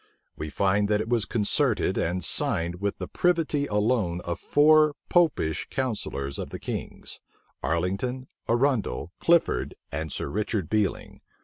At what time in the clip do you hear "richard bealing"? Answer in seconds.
10.29-11.21